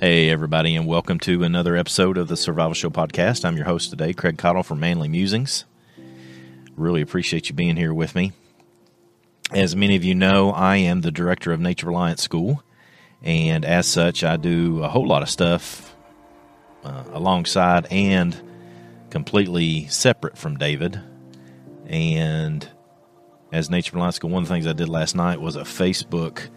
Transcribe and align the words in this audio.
Hey, 0.00 0.30
everybody, 0.30 0.76
and 0.76 0.86
welcome 0.86 1.18
to 1.20 1.42
another 1.42 1.74
episode 1.74 2.18
of 2.18 2.28
the 2.28 2.36
Survival 2.36 2.72
Show 2.72 2.88
podcast. 2.88 3.44
I'm 3.44 3.56
your 3.56 3.66
host 3.66 3.90
today, 3.90 4.12
Craig 4.12 4.36
Caudill 4.36 4.64
from 4.64 4.78
Manly 4.78 5.08
Musings. 5.08 5.64
Really 6.76 7.02
appreciate 7.02 7.48
you 7.48 7.56
being 7.56 7.74
here 7.76 7.92
with 7.92 8.14
me. 8.14 8.30
As 9.50 9.74
many 9.74 9.96
of 9.96 10.04
you 10.04 10.14
know, 10.14 10.52
I 10.52 10.76
am 10.76 11.00
the 11.00 11.10
director 11.10 11.50
of 11.50 11.58
Nature 11.58 11.88
Reliance 11.88 12.22
School, 12.22 12.62
and 13.24 13.64
as 13.64 13.88
such, 13.88 14.22
I 14.22 14.36
do 14.36 14.84
a 14.84 14.88
whole 14.88 15.08
lot 15.08 15.22
of 15.22 15.30
stuff 15.30 15.96
uh, 16.84 17.02
alongside 17.12 17.88
and 17.90 18.40
completely 19.10 19.88
separate 19.88 20.38
from 20.38 20.58
David. 20.58 21.00
And 21.86 22.68
as 23.50 23.68
Nature 23.68 23.96
Reliance 23.96 24.14
School, 24.14 24.30
one 24.30 24.44
of 24.44 24.48
the 24.48 24.54
things 24.54 24.68
I 24.68 24.74
did 24.74 24.88
last 24.88 25.16
night 25.16 25.40
was 25.40 25.56
a 25.56 25.62
Facebook 25.62 26.50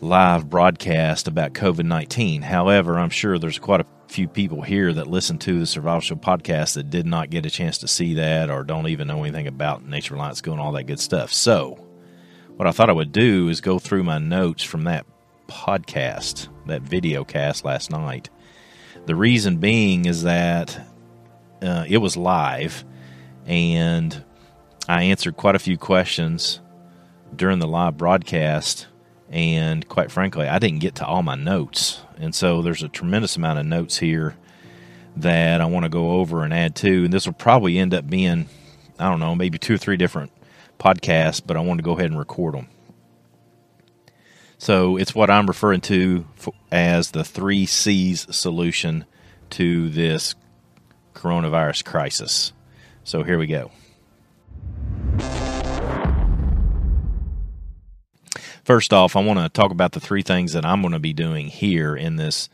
live 0.00 0.50
broadcast 0.50 1.28
about 1.28 1.54
COVID 1.54 1.84
19. 1.84 2.42
However, 2.42 2.98
I'm 2.98 3.10
sure 3.10 3.38
there's 3.38 3.58
quite 3.58 3.80
a 3.80 3.86
few 4.08 4.28
people 4.28 4.62
here 4.62 4.92
that 4.92 5.06
listen 5.06 5.38
to 5.38 5.58
the 5.58 5.66
Survival 5.66 6.00
Show 6.00 6.16
podcast 6.16 6.74
that 6.74 6.90
did 6.90 7.06
not 7.06 7.30
get 7.30 7.46
a 7.46 7.50
chance 7.50 7.78
to 7.78 7.88
see 7.88 8.14
that 8.14 8.50
or 8.50 8.64
don't 8.64 8.88
even 8.88 9.08
know 9.08 9.22
anything 9.22 9.46
about 9.46 9.84
Nature 9.86 10.14
Reliance 10.14 10.38
School 10.38 10.54
and 10.54 10.62
all 10.62 10.72
that 10.72 10.84
good 10.84 11.00
stuff. 11.00 11.32
So, 11.32 11.84
what 12.56 12.68
I 12.68 12.72
thought 12.72 12.90
I 12.90 12.94
would 12.94 13.12
do 13.12 13.48
is 13.48 13.60
go 13.60 13.78
through 13.78 14.04
my 14.04 14.18
notes 14.18 14.62
from 14.62 14.84
that 14.84 15.06
podcast, 15.48 16.48
that 16.66 16.82
video 16.82 17.24
cast 17.24 17.64
last 17.64 17.90
night. 17.90 18.30
The 19.06 19.14
reason 19.14 19.58
being 19.58 20.06
is 20.06 20.22
that 20.22 20.78
uh, 21.62 21.84
it 21.88 21.98
was 21.98 22.16
live 22.16 22.84
and 23.46 24.24
I 24.88 25.04
answered 25.04 25.36
quite 25.36 25.54
a 25.54 25.60
few 25.60 25.78
questions 25.78 26.60
during 27.34 27.58
the 27.58 27.66
live 27.66 27.96
broadcast 27.96 28.86
and 29.34 29.86
quite 29.88 30.12
frankly, 30.12 30.46
I 30.46 30.60
didn't 30.60 30.78
get 30.78 30.94
to 30.96 31.06
all 31.06 31.24
my 31.24 31.34
notes. 31.34 32.00
And 32.18 32.32
so 32.32 32.62
there's 32.62 32.84
a 32.84 32.88
tremendous 32.88 33.36
amount 33.36 33.58
of 33.58 33.66
notes 33.66 33.98
here 33.98 34.36
that 35.16 35.60
I 35.60 35.64
want 35.66 35.82
to 35.82 35.88
go 35.88 36.12
over 36.12 36.44
and 36.44 36.54
add 36.54 36.76
to. 36.76 37.04
And 37.04 37.12
this 37.12 37.26
will 37.26 37.32
probably 37.32 37.76
end 37.76 37.92
up 37.94 38.08
being, 38.08 38.48
I 38.96 39.10
don't 39.10 39.18
know, 39.18 39.34
maybe 39.34 39.58
two 39.58 39.74
or 39.74 39.78
three 39.78 39.96
different 39.96 40.30
podcasts, 40.78 41.42
but 41.44 41.56
I 41.56 41.60
want 41.60 41.78
to 41.78 41.82
go 41.82 41.94
ahead 41.94 42.06
and 42.12 42.18
record 42.18 42.54
them. 42.54 42.68
So 44.56 44.96
it's 44.96 45.16
what 45.16 45.30
I'm 45.30 45.48
referring 45.48 45.80
to 45.82 46.26
as 46.70 47.10
the 47.10 47.24
three 47.24 47.66
C's 47.66 48.32
solution 48.34 49.04
to 49.50 49.88
this 49.88 50.36
coronavirus 51.12 51.84
crisis. 51.84 52.52
So 53.02 53.24
here 53.24 53.36
we 53.36 53.48
go. 53.48 53.72
First 58.64 58.94
off, 58.94 59.14
I 59.14 59.22
want 59.22 59.38
to 59.38 59.50
talk 59.50 59.70
about 59.70 59.92
the 59.92 60.00
three 60.00 60.22
things 60.22 60.54
that 60.54 60.64
I'm 60.64 60.80
going 60.80 60.92
to 60.92 60.98
be 60.98 61.12
doing 61.12 61.48
here 61.48 61.94
in 61.94 62.16
this 62.16 62.48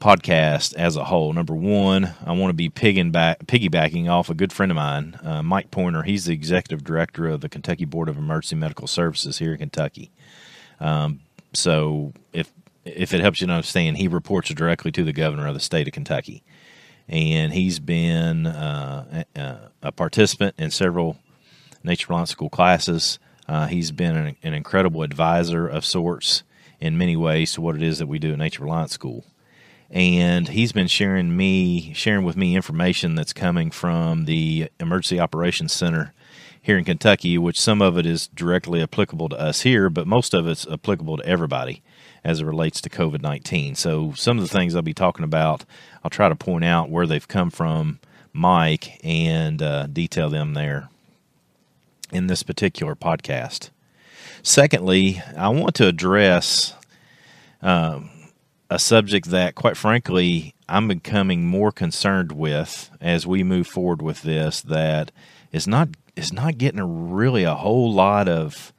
podcast 0.00 0.74
as 0.74 0.96
a 0.96 1.04
whole. 1.04 1.32
Number 1.32 1.54
one, 1.54 2.14
I 2.24 2.32
want 2.32 2.50
to 2.50 2.54
be 2.54 2.68
back, 2.68 3.46
piggybacking 3.46 4.10
off 4.10 4.30
a 4.30 4.34
good 4.34 4.52
friend 4.52 4.72
of 4.72 4.76
mine, 4.76 5.16
uh, 5.22 5.44
Mike 5.44 5.70
Poynter. 5.70 6.02
He's 6.02 6.24
the 6.24 6.34
executive 6.34 6.82
director 6.82 7.28
of 7.28 7.40
the 7.40 7.48
Kentucky 7.48 7.84
Board 7.84 8.08
of 8.08 8.18
Emergency 8.18 8.56
Medical 8.56 8.88
Services 8.88 9.38
here 9.38 9.52
in 9.52 9.58
Kentucky. 9.58 10.10
Um, 10.80 11.20
so, 11.54 12.12
if 12.32 12.52
if 12.84 13.14
it 13.14 13.20
helps 13.20 13.40
you 13.40 13.46
understand, 13.46 13.98
he 13.98 14.08
reports 14.08 14.48
directly 14.50 14.90
to 14.90 15.04
the 15.04 15.12
governor 15.12 15.46
of 15.46 15.54
the 15.54 15.60
state 15.60 15.86
of 15.86 15.94
Kentucky, 15.94 16.42
and 17.08 17.52
he's 17.52 17.78
been 17.78 18.46
uh, 18.46 19.22
a, 19.82 19.92
participant 19.92 20.56
in 20.58 20.72
several 20.72 21.16
Nature 21.84 22.08
Reliance 22.08 22.30
School 22.30 22.50
classes. 22.50 23.20
Uh, 23.48 23.66
he's 23.66 23.92
been 23.92 24.16
an, 24.16 24.36
an, 24.42 24.54
incredible 24.54 25.02
advisor 25.02 25.66
of 25.68 25.84
sorts 25.84 26.42
in 26.80 26.98
many 26.98 27.16
ways 27.16 27.52
to 27.52 27.60
what 27.60 27.76
it 27.76 27.82
is 27.82 27.98
that 27.98 28.06
we 28.06 28.18
do 28.18 28.32
at 28.32 28.38
Nature 28.38 28.64
Reliance 28.64 28.92
School. 28.92 29.24
And 29.88 30.48
he's 30.48 30.72
been 30.72 30.88
sharing 30.88 31.36
me, 31.36 31.92
sharing 31.94 32.24
with 32.24 32.36
me 32.36 32.56
information 32.56 33.14
that's 33.14 33.32
coming 33.32 33.70
from 33.70 34.24
the 34.24 34.68
Emergency 34.80 35.20
Operations 35.20 35.72
Center 35.72 36.12
here 36.60 36.76
in 36.76 36.84
Kentucky, 36.84 37.38
which 37.38 37.60
some 37.60 37.80
of 37.80 37.96
it 37.96 38.04
is 38.04 38.26
directly 38.26 38.82
applicable 38.82 39.28
to 39.28 39.38
us 39.38 39.60
here, 39.60 39.88
but 39.88 40.08
most 40.08 40.34
of 40.34 40.48
it's 40.48 40.66
applicable 40.66 41.18
to 41.18 41.26
everybody 41.26 41.82
as 42.24 42.40
it 42.40 42.44
relates 42.44 42.80
to 42.80 42.90
COVID 42.90 43.22
19. 43.22 43.76
So, 43.76 44.12
some 44.16 44.38
of 44.38 44.42
the 44.42 44.48
things 44.48 44.74
I'll 44.74 44.82
be 44.82 44.92
talking 44.92 45.24
about, 45.24 45.64
I'll 46.02 46.10
try 46.10 46.28
to 46.28 46.34
point 46.34 46.64
out 46.64 46.90
where 46.90 47.06
they've 47.06 47.28
come 47.28 47.50
from, 47.50 48.00
Mike, 48.32 48.98
and 49.04 49.62
uh, 49.62 49.86
detail 49.86 50.28
them 50.28 50.54
there 50.54 50.88
in 52.12 52.26
this 52.26 52.42
particular 52.42 52.94
podcast. 52.94 53.70
Secondly, 54.42 55.22
I 55.36 55.48
want 55.48 55.74
to 55.76 55.88
address 55.88 56.74
um, 57.62 58.10
a 58.70 58.78
subject 58.78 59.30
that, 59.30 59.54
quite 59.54 59.76
frankly, 59.76 60.54
I'm 60.68 60.88
becoming 60.88 61.46
more 61.46 61.72
concerned 61.72 62.32
with 62.32 62.90
as 63.00 63.26
we 63.26 63.42
move 63.42 63.66
forward 63.66 64.02
with 64.02 64.22
this. 64.22 64.60
That 64.62 65.12
is 65.52 65.66
not 65.66 65.90
is 66.14 66.32
not 66.32 66.58
getting 66.58 67.12
really 67.12 67.44
a 67.44 67.54
whole 67.54 67.92
lot 67.92 68.28
of 68.28 68.72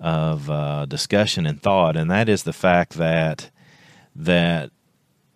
of 0.00 0.48
uh, 0.48 0.86
discussion 0.86 1.46
and 1.46 1.60
thought, 1.60 1.96
and 1.96 2.10
that 2.10 2.28
is 2.28 2.44
the 2.44 2.52
fact 2.52 2.94
that 2.94 3.50
that 4.14 4.70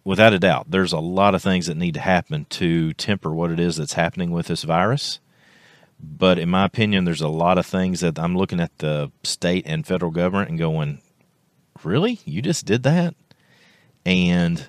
without 0.05 0.33
a 0.33 0.39
doubt, 0.39 0.71
there's 0.71 0.93
a 0.93 0.99
lot 0.99 1.35
of 1.35 1.43
things 1.43 1.67
that 1.67 1.77
need 1.77 1.95
to 1.95 2.01
happen 2.01 2.47
to 2.51 2.93
temper 2.95 3.33
what 3.33 3.51
it 3.51 3.61
is 3.61 3.77
that's 3.77 3.95
happening 3.95 4.31
with 4.31 4.47
this 4.47 4.63
virus. 4.63 5.21
But 6.03 6.39
in 6.39 6.49
my 6.49 6.65
opinion, 6.65 7.05
there's 7.05 7.21
a 7.21 7.29
lot 7.29 7.59
of 7.59 7.67
things 7.67 8.01
that 8.01 8.19
I'm 8.19 8.37
looking 8.37 8.61
at 8.61 8.79
the 8.79 9.13
state 9.23 9.65
and 9.67 9.87
federal 9.87 10.11
government 10.11 10.51
and 10.51 10.59
going, 10.59 11.01
really? 11.85 12.21
You 12.25 12.43
just 12.43 12.67
did 12.67 12.83
that? 12.83 13.15
And 14.05 14.67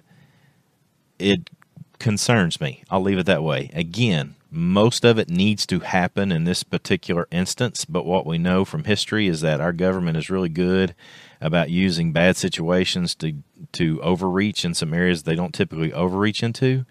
it 1.17 1.49
concerns 1.97 2.61
me. 2.61 2.83
I'll 2.89 3.01
leave 3.01 3.17
it 3.17 3.25
that 3.25 3.43
way. 3.43 3.71
Again, 3.73 4.35
most 4.51 5.03
of 5.03 5.17
it 5.17 5.29
needs 5.29 5.65
to 5.65 5.79
happen 5.79 6.31
in 6.31 6.43
this 6.43 6.61
particular 6.61 7.27
instance, 7.31 7.85
but 7.85 8.05
what 8.05 8.27
we 8.27 8.37
know 8.37 8.63
from 8.63 8.83
history 8.83 9.27
is 9.27 9.41
that 9.41 9.59
our 9.59 9.73
government 9.73 10.17
is 10.17 10.29
really 10.29 10.49
good 10.49 10.93
about 11.41 11.71
using 11.71 12.11
bad 12.11 12.37
situations 12.37 13.15
to 13.15 13.33
to 13.71 13.99
overreach 14.01 14.63
in 14.63 14.73
some 14.73 14.93
areas 14.93 15.23
they 15.23 15.35
don't 15.35 15.53
typically 15.53 15.91
overreach 15.91 16.43
into 16.43 16.85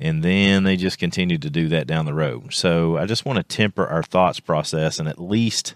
and 0.00 0.22
then 0.22 0.64
they 0.64 0.76
just 0.76 0.98
continue 0.98 1.38
to 1.38 1.50
do 1.50 1.68
that 1.68 1.86
down 1.86 2.06
the 2.06 2.14
road. 2.14 2.52
So 2.54 2.96
I 2.96 3.06
just 3.06 3.24
want 3.24 3.36
to 3.36 3.42
temper 3.42 3.86
our 3.86 4.02
thoughts 4.02 4.40
process 4.40 4.98
and 4.98 5.08
at 5.08 5.20
least 5.20 5.74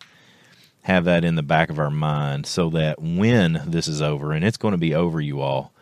have 0.82 1.04
that 1.04 1.24
in 1.24 1.34
the 1.34 1.42
back 1.42 1.68
of 1.68 1.78
our 1.78 1.90
mind 1.90 2.46
so 2.46 2.70
that 2.70 3.02
when 3.02 3.60
this 3.66 3.88
is 3.88 4.00
over, 4.00 4.32
and 4.32 4.44
it's 4.44 4.56
going 4.56 4.72
to 4.72 4.78
be 4.78 4.94
over, 4.94 5.20
you 5.20 5.40
all, 5.40 5.72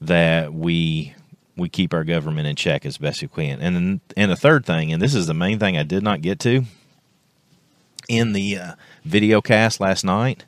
that 0.00 0.52
we 0.52 1.14
we 1.56 1.68
keep 1.68 1.92
our 1.92 2.04
government 2.04 2.46
in 2.46 2.54
check 2.54 2.86
as 2.86 2.98
best 2.98 3.20
we 3.20 3.28
can. 3.28 3.60
And 3.60 3.74
then, 3.74 4.00
and 4.16 4.30
the 4.30 4.36
third 4.36 4.64
thing, 4.64 4.92
and 4.92 5.02
this 5.02 5.14
is 5.14 5.26
the 5.26 5.34
main 5.34 5.58
thing 5.58 5.76
I 5.76 5.82
did 5.82 6.04
not 6.04 6.22
get 6.22 6.38
to 6.40 6.62
in 8.08 8.32
the 8.32 8.58
uh, 8.58 8.72
video 9.04 9.40
cast 9.40 9.80
last 9.80 10.04
night, 10.04 10.44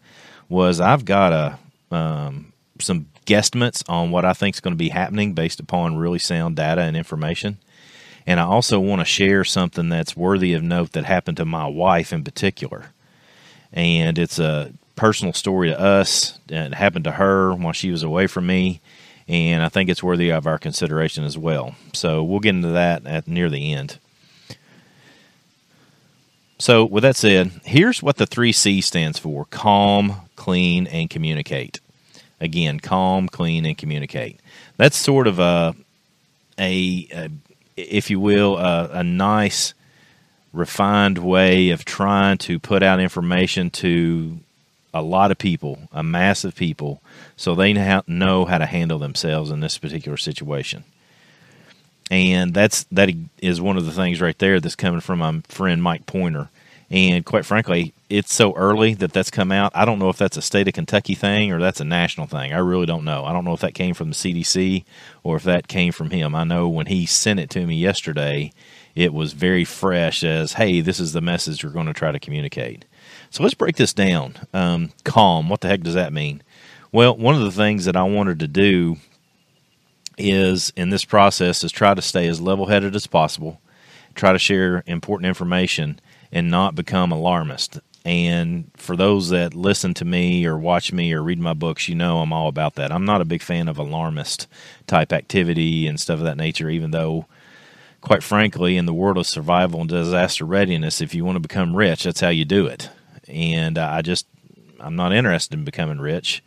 was 0.48 0.80
I've 0.80 1.04
got 1.04 1.32
a 1.32 1.94
um, 1.94 2.52
some 2.80 3.06
guesstimates 3.30 3.88
on 3.88 4.10
what 4.10 4.24
I 4.24 4.32
think 4.32 4.56
is 4.56 4.60
going 4.60 4.74
to 4.74 4.78
be 4.78 4.88
happening 4.88 5.34
based 5.34 5.60
upon 5.60 5.96
really 5.96 6.18
sound 6.18 6.56
data 6.56 6.80
and 6.80 6.96
information. 6.96 7.58
And 8.26 8.40
I 8.40 8.44
also 8.44 8.80
want 8.80 9.00
to 9.00 9.04
share 9.04 9.44
something 9.44 9.88
that's 9.88 10.16
worthy 10.16 10.52
of 10.52 10.62
note 10.62 10.92
that 10.92 11.04
happened 11.04 11.36
to 11.38 11.44
my 11.44 11.66
wife 11.66 12.12
in 12.12 12.24
particular. 12.24 12.92
And 13.72 14.18
it's 14.18 14.38
a 14.38 14.72
personal 14.96 15.32
story 15.32 15.68
to 15.68 15.80
us. 15.80 16.38
It 16.48 16.74
happened 16.74 17.04
to 17.04 17.12
her 17.12 17.54
while 17.54 17.72
she 17.72 17.90
was 17.90 18.02
away 18.02 18.26
from 18.26 18.46
me. 18.46 18.80
And 19.28 19.62
I 19.62 19.68
think 19.68 19.88
it's 19.88 20.02
worthy 20.02 20.30
of 20.30 20.46
our 20.46 20.58
consideration 20.58 21.24
as 21.24 21.38
well. 21.38 21.76
So 21.92 22.22
we'll 22.22 22.40
get 22.40 22.56
into 22.56 22.68
that 22.68 23.06
at 23.06 23.28
near 23.28 23.48
the 23.48 23.72
end. 23.72 23.98
So, 26.58 26.84
with 26.84 27.04
that 27.04 27.16
said, 27.16 27.52
here's 27.64 28.02
what 28.02 28.18
the 28.18 28.26
three 28.26 28.52
C 28.52 28.82
stands 28.82 29.18
for 29.18 29.46
calm, 29.46 30.28
clean, 30.36 30.86
and 30.88 31.08
communicate. 31.08 31.80
Again, 32.40 32.80
calm, 32.80 33.28
clean, 33.28 33.66
and 33.66 33.76
communicate. 33.76 34.40
That's 34.76 34.96
sort 34.96 35.26
of 35.26 35.38
a, 35.38 35.74
a, 36.58 37.08
a 37.12 37.30
if 37.76 38.10
you 38.10 38.18
will, 38.20 38.56
a, 38.56 38.88
a 38.92 39.04
nice, 39.04 39.74
refined 40.52 41.18
way 41.18 41.70
of 41.70 41.84
trying 41.84 42.38
to 42.38 42.58
put 42.58 42.82
out 42.82 43.00
information 43.00 43.70
to 43.70 44.38
a 44.92 45.02
lot 45.02 45.30
of 45.30 45.38
people, 45.38 45.78
a 45.92 46.02
mass 46.02 46.44
of 46.44 46.56
people, 46.56 47.02
so 47.36 47.54
they 47.54 47.72
know 47.72 48.44
how 48.44 48.58
to 48.58 48.66
handle 48.66 48.98
themselves 48.98 49.50
in 49.50 49.60
this 49.60 49.78
particular 49.78 50.16
situation 50.16 50.84
and 52.10 52.52
that's 52.52 52.84
that 52.90 53.10
is 53.40 53.60
one 53.60 53.76
of 53.76 53.86
the 53.86 53.92
things 53.92 54.20
right 54.20 54.38
there 54.38 54.60
that's 54.60 54.74
coming 54.74 55.00
from 55.00 55.20
my 55.20 55.40
friend 55.48 55.82
Mike 55.82 56.06
Poynter. 56.06 56.50
And 56.90 57.24
quite 57.24 57.46
frankly, 57.46 57.94
it's 58.08 58.34
so 58.34 58.52
early 58.54 58.94
that 58.94 59.12
that's 59.12 59.30
come 59.30 59.52
out. 59.52 59.70
I 59.76 59.84
don't 59.84 60.00
know 60.00 60.08
if 60.08 60.16
that's 60.16 60.36
a 60.36 60.42
state 60.42 60.66
of 60.66 60.74
Kentucky 60.74 61.14
thing 61.14 61.52
or 61.52 61.60
that's 61.60 61.80
a 61.80 61.84
national 61.84 62.26
thing. 62.26 62.52
I 62.52 62.58
really 62.58 62.86
don't 62.86 63.04
know. 63.04 63.24
I 63.24 63.32
don't 63.32 63.44
know 63.44 63.52
if 63.52 63.60
that 63.60 63.74
came 63.74 63.94
from 63.94 64.08
the 64.08 64.16
CDC 64.16 64.84
or 65.22 65.36
if 65.36 65.44
that 65.44 65.68
came 65.68 65.92
from 65.92 66.10
him. 66.10 66.34
I 66.34 66.42
know 66.42 66.68
when 66.68 66.86
he 66.86 67.06
sent 67.06 67.38
it 67.38 67.48
to 67.50 67.64
me 67.64 67.76
yesterday, 67.76 68.52
it 68.96 69.14
was 69.14 69.34
very 69.34 69.64
fresh 69.64 70.24
as, 70.24 70.54
hey, 70.54 70.80
this 70.80 70.98
is 70.98 71.12
the 71.12 71.20
message 71.20 71.64
we're 71.64 71.70
going 71.70 71.86
to 71.86 71.92
try 71.92 72.10
to 72.10 72.18
communicate. 72.18 72.84
So 73.30 73.44
let's 73.44 73.54
break 73.54 73.76
this 73.76 73.92
down. 73.92 74.34
Um, 74.52 74.90
calm, 75.04 75.48
what 75.48 75.60
the 75.60 75.68
heck 75.68 75.82
does 75.82 75.94
that 75.94 76.12
mean? 76.12 76.42
Well, 76.90 77.16
one 77.16 77.36
of 77.36 77.42
the 77.42 77.52
things 77.52 77.84
that 77.84 77.96
I 77.96 78.02
wanted 78.02 78.40
to 78.40 78.48
do 78.48 78.96
is 80.18 80.72
in 80.76 80.90
this 80.90 81.04
process 81.04 81.62
is 81.62 81.70
try 81.70 81.94
to 81.94 82.02
stay 82.02 82.26
as 82.26 82.40
level 82.40 82.66
headed 82.66 82.96
as 82.96 83.06
possible, 83.06 83.60
try 84.16 84.32
to 84.32 84.40
share 84.40 84.82
important 84.86 85.28
information, 85.28 86.00
and 86.32 86.50
not 86.50 86.74
become 86.74 87.12
alarmist. 87.12 87.80
And 88.04 88.70
for 88.76 88.96
those 88.96 89.28
that 89.28 89.54
listen 89.54 89.92
to 89.94 90.04
me 90.04 90.46
or 90.46 90.56
watch 90.56 90.92
me 90.92 91.12
or 91.12 91.22
read 91.22 91.38
my 91.38 91.52
books, 91.52 91.88
you 91.88 91.94
know 91.94 92.20
I'm 92.20 92.32
all 92.32 92.48
about 92.48 92.76
that. 92.76 92.92
I'm 92.92 93.04
not 93.04 93.20
a 93.20 93.26
big 93.26 93.42
fan 93.42 93.68
of 93.68 93.78
alarmist 93.78 94.46
type 94.86 95.12
activity 95.12 95.86
and 95.86 96.00
stuff 96.00 96.18
of 96.18 96.24
that 96.24 96.38
nature, 96.38 96.70
even 96.70 96.92
though, 96.92 97.26
quite 98.00 98.22
frankly, 98.22 98.76
in 98.76 98.86
the 98.86 98.94
world 98.94 99.18
of 99.18 99.26
survival 99.26 99.80
and 99.80 99.88
disaster 99.88 100.46
readiness, 100.46 101.00
if 101.00 101.14
you 101.14 101.24
want 101.24 101.36
to 101.36 101.40
become 101.40 101.76
rich, 101.76 102.04
that's 102.04 102.20
how 102.20 102.30
you 102.30 102.46
do 102.46 102.66
it. 102.66 102.88
And 103.28 103.76
I 103.76 104.00
just, 104.00 104.26
I'm 104.78 104.96
not 104.96 105.12
interested 105.12 105.58
in 105.58 105.64
becoming 105.64 105.98
rich 105.98 106.42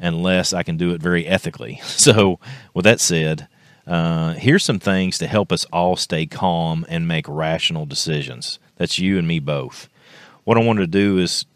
unless 0.00 0.52
I 0.52 0.64
can 0.64 0.76
do 0.76 0.92
it 0.92 1.00
very 1.00 1.26
ethically. 1.26 1.80
So, 2.00 2.40
with 2.74 2.84
that 2.84 2.98
said, 2.98 3.46
uh, 3.86 4.34
here's 4.34 4.64
some 4.64 4.78
things 4.78 5.18
to 5.18 5.26
help 5.26 5.52
us 5.52 5.64
all 5.66 5.96
stay 5.96 6.26
calm 6.26 6.86
and 6.88 7.08
make 7.08 7.26
rational 7.28 7.86
decisions. 7.86 8.58
That's 8.76 8.98
you 8.98 9.18
and 9.18 9.26
me 9.26 9.38
both. 9.38 9.88
What 10.44 10.56
I 10.56 10.64
wanted 10.64 10.80
to 10.80 10.86
do 10.86 11.18
is 11.18 11.46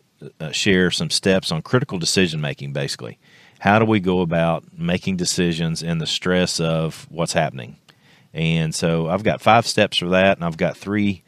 uh, 0.41 0.51
share 0.51 0.91
some 0.91 1.11
steps 1.11 1.53
on 1.53 1.63
critical 1.63 1.99
decision 1.99 2.41
making, 2.41 2.73
basically. 2.73 3.19
How 3.61 3.79
do 3.79 3.85
we 3.85 4.01
go 4.01 4.21
about 4.21 4.65
making 4.77 5.17
decisions 5.17 5.83
in 5.83 5.99
the 5.99 6.07
stress 6.07 6.61
of 6.61 7.07
what's 7.11 7.33
happening? 7.33 7.77
And 8.33 8.75
so 8.75 9.09
I've 9.09 9.23
got 9.23 9.41
five 9.41 9.67
steps 9.67 9.97
for 9.97 10.09
that, 10.11 10.37
and 10.37 10.45
I've 10.45 10.57
got 10.57 10.77
three 10.77 11.23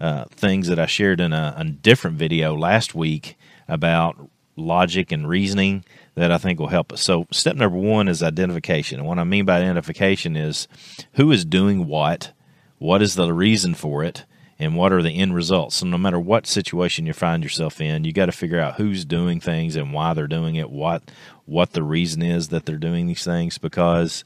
uh, 0.00 0.24
things 0.30 0.68
that 0.68 0.78
I 0.78 0.86
shared 0.86 1.20
in 1.20 1.32
a, 1.32 1.54
a 1.56 1.64
different 1.64 2.16
video 2.16 2.56
last 2.56 2.94
week 2.94 3.36
about 3.68 4.16
logic 4.56 5.12
and 5.12 5.28
reasoning 5.28 5.84
that 6.14 6.30
I 6.30 6.38
think 6.38 6.58
will 6.58 6.68
help 6.68 6.92
us. 6.92 7.02
So, 7.02 7.26
step 7.30 7.56
number 7.56 7.78
one 7.78 8.08
is 8.08 8.22
identification. 8.22 9.00
And 9.00 9.08
what 9.08 9.18
I 9.18 9.24
mean 9.24 9.44
by 9.44 9.58
identification 9.58 10.36
is 10.36 10.68
who 11.14 11.30
is 11.32 11.44
doing 11.44 11.86
what, 11.86 12.32
what 12.78 13.02
is 13.02 13.14
the 13.14 13.32
reason 13.32 13.74
for 13.74 14.04
it, 14.04 14.24
and 14.58 14.76
what 14.76 14.92
are 14.92 15.02
the 15.02 15.18
end 15.18 15.34
results. 15.34 15.76
So, 15.76 15.86
no 15.86 15.98
matter 15.98 16.20
what 16.20 16.46
situation 16.46 17.06
you 17.06 17.12
find 17.12 17.42
yourself 17.42 17.80
in, 17.80 18.04
you 18.04 18.12
got 18.12 18.26
to 18.26 18.32
figure 18.32 18.60
out 18.60 18.74
who's 18.74 19.04
doing 19.04 19.40
things 19.40 19.74
and 19.74 19.92
why 19.92 20.12
they're 20.12 20.26
doing 20.26 20.56
it, 20.56 20.70
what 20.70 21.10
what 21.46 21.72
the 21.72 21.82
reason 21.82 22.22
is 22.22 22.48
that 22.48 22.66
they're 22.66 22.76
doing 22.76 23.06
these 23.06 23.24
things. 23.24 23.58
Because 23.58 24.24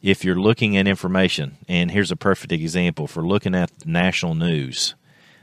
if 0.00 0.24
you're 0.24 0.36
looking 0.36 0.76
at 0.76 0.86
information, 0.86 1.56
and 1.68 1.90
here's 1.90 2.12
a 2.12 2.16
perfect 2.16 2.52
example 2.52 3.08
for 3.08 3.26
looking 3.26 3.54
at 3.54 3.84
national 3.84 4.36
news, 4.36 4.94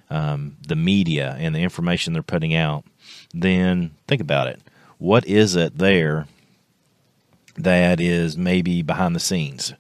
um, 0.10 0.56
the 0.66 0.76
media, 0.76 1.36
and 1.38 1.54
the 1.54 1.60
information 1.60 2.14
they're 2.14 2.24
putting 2.24 2.56
out, 2.56 2.86
then 3.34 3.92
think 4.08 4.22
about 4.22 4.48
it 4.48 4.62
what 5.06 5.28
is 5.28 5.56
it 5.56 5.78
there 5.78 6.26
that 7.58 8.02
is 8.02 8.36
maybe 8.36 8.82
behind 8.82 9.16
the 9.16 9.20
scenes? 9.20 9.72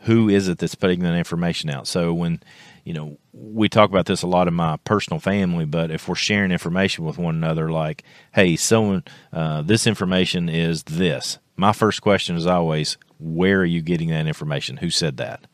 Who 0.00 0.28
is 0.28 0.46
it 0.46 0.58
that's 0.58 0.74
putting 0.74 1.00
that 1.00 1.14
information 1.14 1.70
out? 1.70 1.86
So 1.86 2.12
when 2.12 2.42
you 2.84 2.92
know 2.92 3.16
we 3.32 3.70
talk 3.70 3.88
about 3.88 4.04
this 4.04 4.20
a 4.20 4.26
lot 4.26 4.46
in 4.46 4.52
my 4.52 4.76
personal 4.84 5.20
family, 5.20 5.64
but 5.64 5.90
if 5.90 6.06
we're 6.06 6.14
sharing 6.16 6.52
information 6.52 7.02
with 7.02 7.16
one 7.16 7.34
another, 7.34 7.70
like, 7.70 8.04
hey, 8.34 8.56
someone, 8.56 9.04
uh, 9.32 9.62
this 9.62 9.86
information 9.86 10.50
is 10.50 10.82
this. 10.82 11.38
My 11.56 11.72
first 11.72 12.02
question 12.02 12.36
is 12.36 12.46
always, 12.46 12.98
where 13.18 13.60
are 13.60 13.64
you 13.64 13.80
getting 13.80 14.10
that 14.10 14.26
information? 14.26 14.76
Who 14.76 14.90
said 14.90 15.16
that? 15.16 15.46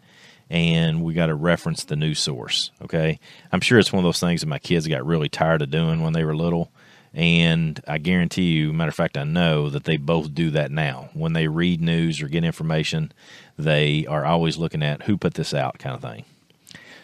and 0.53 1.05
we 1.05 1.15
got 1.15 1.26
to 1.26 1.35
reference 1.37 1.85
the 1.85 1.94
news 1.94 2.19
source. 2.19 2.73
Okay, 2.83 3.21
I'm 3.53 3.61
sure 3.61 3.79
it's 3.79 3.93
one 3.93 4.05
of 4.05 4.09
those 4.09 4.19
things 4.19 4.41
that 4.41 4.49
my 4.49 4.59
kids 4.59 4.88
got 4.88 5.06
really 5.06 5.29
tired 5.29 5.62
of 5.62 5.71
doing 5.71 6.03
when 6.03 6.12
they 6.12 6.25
were 6.25 6.35
little, 6.35 6.73
and 7.12 7.83
I 7.89 7.99
guarantee 7.99 8.53
you, 8.53 8.73
matter 8.73 8.91
of 8.91 8.95
fact, 8.95 9.19
I 9.19 9.25
know 9.25 9.69
that 9.69 9.85
they 9.85 9.97
both 9.97 10.35
do 10.35 10.51
that 10.51 10.71
now. 10.71 11.11
When 11.12 11.33
they 11.33 11.49
read 11.49 11.81
news 11.81 12.23
or 12.23 12.29
get 12.29 12.45
information, 12.45 13.12
they 13.59 14.07
are 14.07 14.25
always 14.25 14.57
looking 14.57 14.83
at 14.83 15.03
who 15.03 15.17
put 15.17 15.35
this 15.35 15.53
out, 15.53 15.79
kind 15.79 15.95
of 15.95 16.03
thing. 16.03 16.25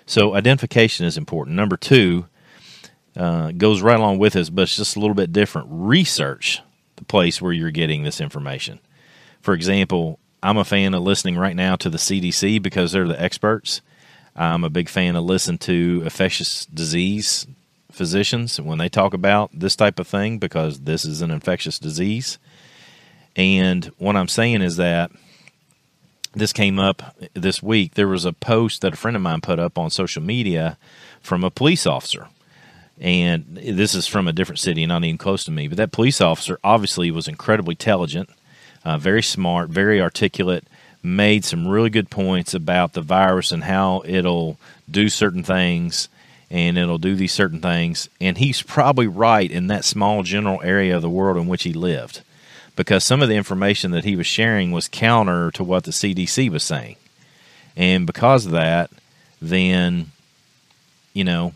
So 0.06 0.34
identification 0.34 1.06
is 1.06 1.18
important. 1.18 1.56
Number 1.56 1.76
two 1.76 2.26
uh, 3.16 3.50
goes 3.50 3.82
right 3.82 3.98
along 3.98 4.18
with 4.18 4.34
this, 4.34 4.50
but 4.50 4.62
it's 4.62 4.76
just 4.76 4.96
a 4.96 5.00
little 5.00 5.14
bit 5.14 5.32
different. 5.32 5.68
Research 5.70 6.62
the 6.94 7.04
place 7.04 7.42
where 7.42 7.52
you're 7.52 7.70
getting 7.70 8.04
this 8.04 8.20
information. 8.20 8.78
For 9.40 9.54
example, 9.54 10.20
I'm 10.42 10.56
a 10.56 10.64
fan 10.64 10.94
of 10.94 11.02
listening 11.02 11.36
right 11.36 11.56
now 11.56 11.76
to 11.76 11.90
the 11.90 11.98
CDC 11.98 12.62
because 12.62 12.92
they're 12.92 13.08
the 13.08 13.20
experts. 13.20 13.80
I'm 14.36 14.64
a 14.64 14.70
big 14.70 14.88
fan 14.88 15.16
of 15.16 15.24
listening 15.24 15.58
to 15.58 16.02
infectious 16.04 16.66
disease 16.66 17.46
physicians 17.96 18.60
when 18.60 18.78
they 18.78 18.88
talk 18.88 19.14
about 19.14 19.50
this 19.52 19.74
type 19.74 19.98
of 19.98 20.06
thing 20.06 20.38
because 20.38 20.80
this 20.80 21.04
is 21.04 21.22
an 21.22 21.30
infectious 21.30 21.78
disease. 21.78 22.38
And 23.34 23.86
what 23.98 24.16
I'm 24.16 24.28
saying 24.28 24.62
is 24.62 24.76
that 24.76 25.10
this 26.34 26.52
came 26.52 26.78
up 26.78 27.16
this 27.34 27.62
week. 27.62 27.94
There 27.94 28.08
was 28.08 28.24
a 28.24 28.32
post 28.32 28.82
that 28.82 28.92
a 28.92 28.96
friend 28.96 29.16
of 29.16 29.22
mine 29.22 29.40
put 29.40 29.58
up 29.58 29.78
on 29.78 29.90
social 29.90 30.22
media 30.22 30.76
from 31.20 31.42
a 31.42 31.50
police 31.50 31.86
officer. 31.86 32.28
And 33.00 33.58
this 33.62 33.94
is 33.94 34.06
from 34.06 34.28
a 34.28 34.32
different 34.32 34.58
city, 34.58 34.86
not 34.86 35.04
even 35.04 35.18
close 35.18 35.44
to 35.44 35.50
me. 35.50 35.68
But 35.68 35.78
that 35.78 35.92
police 35.92 36.20
officer 36.20 36.58
obviously 36.62 37.10
was 37.10 37.28
incredibly 37.28 37.72
intelligent, 37.72 38.30
uh, 38.84 38.98
very 38.98 39.22
smart, 39.22 39.68
very 39.70 40.00
articulate, 40.00 40.66
made 41.02 41.44
some 41.44 41.68
really 41.68 41.90
good 41.90 42.10
points 42.10 42.54
about 42.54 42.92
the 42.92 43.02
virus 43.02 43.52
and 43.52 43.64
how 43.64 44.02
it'll 44.06 44.58
do 44.90 45.08
certain 45.08 45.42
things 45.42 46.08
and 46.50 46.78
it'll 46.78 46.98
do 46.98 47.14
these 47.14 47.32
certain 47.32 47.60
things. 47.60 48.08
And 48.20 48.38
he's 48.38 48.62
probably 48.62 49.06
right 49.06 49.50
in 49.50 49.66
that 49.68 49.84
small 49.84 50.22
general 50.22 50.62
area 50.62 50.96
of 50.96 51.02
the 51.02 51.10
world 51.10 51.36
in 51.36 51.46
which 51.46 51.64
he 51.64 51.72
lived 51.72 52.22
because 52.76 53.04
some 53.04 53.22
of 53.22 53.28
the 53.28 53.34
information 53.34 53.90
that 53.92 54.04
he 54.04 54.14
was 54.14 54.26
sharing 54.26 54.70
was 54.70 54.86
counter 54.86 55.50
to 55.52 55.64
what 55.64 55.84
the 55.84 55.90
CDC 55.90 56.50
was 56.50 56.62
saying. 56.62 56.96
And 57.74 58.06
because 58.06 58.46
of 58.46 58.52
that, 58.52 58.90
then, 59.40 60.12
you 61.14 61.24
know, 61.24 61.54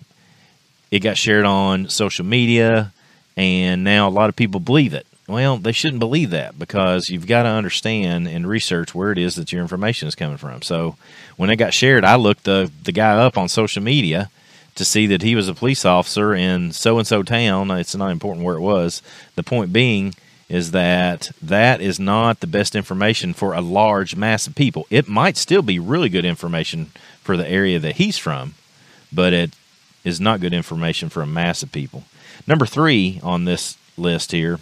it 0.91 1.01
got 1.01 1.17
shared 1.17 1.45
on 1.45 1.89
social 1.89 2.25
media, 2.25 2.93
and 3.37 3.85
now 3.85 4.09
a 4.09 4.11
lot 4.11 4.29
of 4.29 4.37
people 4.37 4.61
believe 4.61 4.93
it. 4.93 5.07
Well, 5.29 5.59
they 5.59 5.73
shouldn't 5.73 6.01
believe 6.01 6.31
that 6.31 6.59
because 6.59 7.09
you've 7.09 7.29
got 7.29 7.45
to 7.45 7.51
understand 7.51 8.27
and 8.27 8.49
research 8.49 8.95
where 8.95 9.13
it 9.13 9.19
is 9.19 9.37
that 9.37 9.53
your 9.53 9.63
information 9.63 10.09
is 10.09 10.17
coming 10.17 10.39
from. 10.39 10.63
So 10.63 10.97
when 11.37 11.51
it 11.51 11.57
got 11.57 11.73
shared, 11.73 12.05
I 12.05 12.17
looked 12.17 12.45
the, 12.45 12.73
the 12.83 12.91
guy 12.91 13.13
up 13.13 13.39
on 13.39 13.49
social 13.49 13.83
media 13.83 14.29
to 14.75 14.85
see 14.85 15.07
that 15.07 15.23
he 15.23 15.35
was 15.35 15.49
a 15.49 15.55
police 15.55 15.85
officer 15.85 16.35
in 16.35 16.73
so 16.73 16.99
and 16.99 17.07
so 17.07 17.23
town. 17.23 17.71
It's 17.71 17.95
not 17.95 18.11
important 18.11 18.45
where 18.45 18.57
it 18.57 18.61
was. 18.61 19.03
The 19.35 19.43
point 19.43 19.73
being 19.73 20.15
is 20.49 20.73
that 20.73 21.31
that 21.41 21.81
is 21.81 22.01
not 22.01 22.41
the 22.41 22.47
best 22.47 22.75
information 22.75 23.33
for 23.33 23.55
a 23.55 23.61
large 23.61 24.17
mass 24.17 24.47
of 24.47 24.55
people. 24.55 24.87
It 24.91 25.09
might 25.09 25.37
still 25.37 25.63
be 25.63 25.79
really 25.79 26.09
good 26.09 26.25
information 26.25 26.91
for 27.23 27.37
the 27.37 27.49
area 27.49 27.79
that 27.79 27.97
he's 27.97 28.19
from, 28.19 28.55
but 29.13 29.33
it 29.33 29.53
is 30.03 30.21
not 30.21 30.41
good 30.41 30.53
information 30.53 31.09
for 31.09 31.23
a 31.23 31.27
mass 31.27 31.63
of 31.63 31.71
people. 31.71 32.05
Number 32.47 32.67
three 32.67 33.21
on 33.23 33.45
this 33.45 33.77
list 33.97 34.33
here 34.33 34.59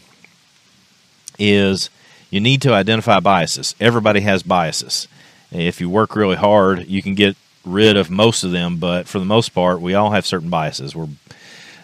is 1.38 1.88
you 2.30 2.40
need 2.40 2.60
to 2.62 2.74
identify 2.74 3.20
biases. 3.20 3.74
Everybody 3.80 4.20
has 4.20 4.42
biases. 4.42 5.08
If 5.50 5.80
you 5.80 5.88
work 5.88 6.14
really 6.14 6.36
hard, 6.36 6.86
you 6.86 7.00
can 7.00 7.14
get 7.14 7.36
rid 7.68 7.96
of 7.96 8.10
most 8.10 8.44
of 8.44 8.50
them, 8.50 8.76
but 8.78 9.06
for 9.06 9.18
the 9.18 9.24
most 9.24 9.50
part, 9.50 9.80
we 9.80 9.94
all 9.94 10.10
have 10.10 10.26
certain 10.26 10.50
biases. 10.50 10.96
We're, 10.96 11.08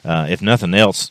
uh, 0.05 0.27
if 0.29 0.43
nothing 0.43 0.75
else, 0.75 1.11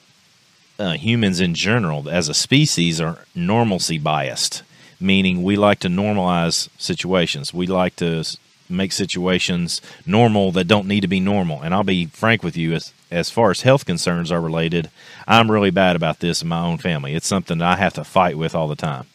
uh, 0.79 0.93
humans 0.93 1.39
in 1.39 1.53
general, 1.53 2.09
as 2.09 2.29
a 2.29 2.33
species, 2.33 2.99
are 2.99 3.25
normalcy 3.35 3.97
biased, 3.97 4.63
meaning 4.99 5.43
we 5.43 5.55
like 5.55 5.79
to 5.79 5.87
normalize 5.87 6.69
situations. 6.77 7.53
We 7.53 7.67
like 7.67 7.95
to 7.97 8.23
make 8.69 8.91
situations 8.91 9.81
normal 10.05 10.51
that 10.53 10.67
don't 10.67 10.87
need 10.87 11.01
to 11.01 11.07
be 11.07 11.19
normal. 11.19 11.61
And 11.61 11.73
I'll 11.73 11.83
be 11.83 12.07
frank 12.07 12.43
with 12.43 12.57
you, 12.57 12.73
as 12.73 12.93
as 13.13 13.29
far 13.29 13.51
as 13.51 13.61
health 13.61 13.85
concerns 13.85 14.31
are 14.31 14.41
related, 14.41 14.89
I'm 15.27 15.51
really 15.51 15.69
bad 15.69 15.95
about 15.95 16.19
this 16.19 16.41
in 16.41 16.47
my 16.47 16.61
own 16.65 16.79
family. 16.79 17.13
It's 17.13 17.27
something 17.27 17.59
that 17.59 17.67
I 17.67 17.75
have 17.75 17.93
to 17.93 18.03
fight 18.03 18.37
with 18.39 18.55
all 18.55 18.67
the 18.67 18.75
time. 18.75 19.05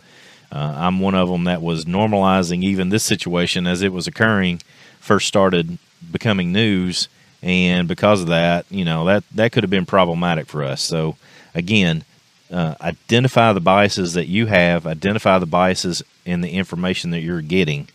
Uh, 0.51 0.75
I'm 0.77 1.01
one 1.01 1.15
of 1.15 1.29
them 1.29 1.45
that 1.45 1.63
was 1.63 1.85
normalizing 1.85 2.63
even 2.63 2.89
this 2.89 3.05
situation 3.05 3.67
as 3.67 3.83
it 3.83 3.93
was 3.93 4.07
occurring, 4.07 4.63
first 5.01 5.29
started 5.29 5.79
becoming 6.11 6.53
news, 6.53 7.09
and 7.43 7.87
because 7.87 8.23
of 8.23 8.29
that, 8.29 8.67
you 8.71 8.85
know 8.85 9.05
that 9.05 9.25
that 9.35 9.53
could 9.53 9.63
have 9.63 9.71
been 9.71 9.87
problematic 9.87 10.47
for 10.47 10.65
us. 10.65 10.83
So 10.83 11.17
again, 11.55 12.05
uh, 12.51 12.75
identify 12.81 13.53
the 13.53 13.61
biases 13.61 14.15
that 14.15 14.27
you 14.27 14.47
have, 14.47 14.87
identify 14.87 15.39
the 15.39 15.47
biases 15.47 16.03
in 16.25 16.41
the 16.41 16.51
information 16.51 17.11
that 17.11 17.21
you're 17.21 17.43
getting, 17.43 17.89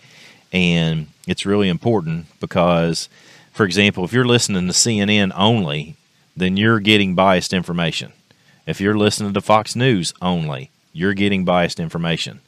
and 0.52 1.08
it's 1.28 1.46
really 1.46 1.70
important 1.70 2.28
because, 2.40 3.10
for 3.52 3.66
example, 3.66 4.06
if 4.06 4.14
you're 4.14 4.26
listening 4.26 4.68
to 4.68 4.74
CNN 4.74 5.32
only, 5.36 5.96
then 6.38 6.58
you're 6.58 6.80
getting 6.80 7.16
biased 7.16 7.54
information. 7.54 8.12
If 8.66 8.80
you're 8.80 8.98
listening 8.98 9.34
to 9.34 9.42
Fox 9.42 9.76
News 9.76 10.14
only, 10.22 10.70
you're 10.94 11.14
getting 11.14 11.44
biased 11.44 11.80
information. 11.80 12.40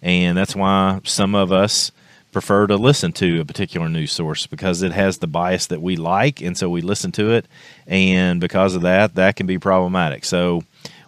And 0.00 0.36
that's 0.36 0.56
why 0.56 1.00
some 1.04 1.34
of 1.34 1.52
us 1.52 1.92
prefer 2.32 2.66
to 2.68 2.76
listen 2.76 3.12
to 3.12 3.40
a 3.40 3.44
particular 3.44 3.88
news 3.88 4.12
source 4.12 4.46
because 4.46 4.82
it 4.82 4.92
has 4.92 5.18
the 5.18 5.26
bias 5.26 5.66
that 5.66 5.82
we 5.82 5.96
like. 5.96 6.40
And 6.40 6.56
so 6.56 6.70
we 6.70 6.80
listen 6.80 7.12
to 7.12 7.32
it. 7.32 7.46
And 7.86 8.40
because 8.40 8.74
of 8.74 8.82
that, 8.82 9.16
that 9.16 9.36
can 9.36 9.46
be 9.46 9.58
problematic. 9.58 10.24
So, 10.24 10.62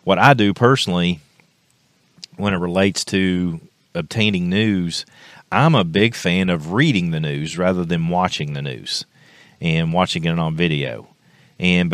what 0.04 0.18
I 0.18 0.34
do 0.34 0.52
personally 0.52 1.20
when 2.36 2.54
it 2.54 2.58
relates 2.58 3.04
to 3.04 3.60
obtaining 3.94 4.48
news, 4.48 5.06
I'm 5.52 5.74
a 5.74 5.84
big 5.84 6.14
fan 6.14 6.50
of 6.50 6.72
reading 6.72 7.10
the 7.12 7.20
news 7.20 7.56
rather 7.56 7.84
than 7.84 8.08
watching 8.08 8.54
the 8.54 8.62
news 8.62 9.04
and 9.60 9.92
watching 9.92 10.24
it 10.24 10.38
on 10.38 10.56
video. 10.56 11.06
And 11.60 11.88